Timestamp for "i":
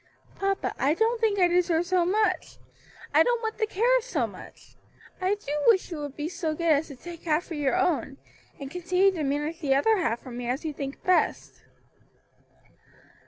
0.79-0.95, 1.37-1.47, 3.13-3.21, 5.21-5.35